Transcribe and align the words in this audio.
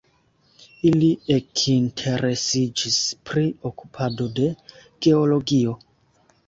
Ili 0.91 1.09
ekinteresiĝis 1.35 2.99
pri 3.31 3.47
okupado 3.71 4.31
de 4.43 4.53
Georgio. 5.09 5.81